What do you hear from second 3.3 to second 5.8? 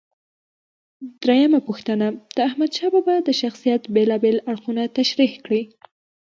شخصیت بېلابېل اړخونه تشریح کړئ.